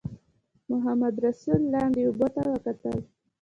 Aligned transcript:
محمدرسول 0.69 1.61
لاندې 1.73 2.01
اوبو 2.07 2.27
ته 2.35 2.41
وکتل. 2.51 2.97